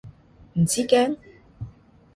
[0.55, 1.15] 唔知驚？